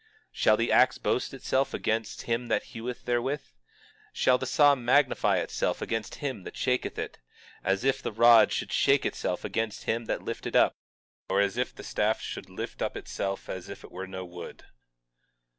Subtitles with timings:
[0.29, 3.43] 20:15 Shall the ax boast itself against him that heweth therewith?
[4.11, 7.19] Shall the saw magnify itself against him that shaketh it?
[7.63, 10.75] As if the rod should shake itself against them that lift it up,
[11.29, 14.63] or as if the staff should lift up itself as if it were no wood!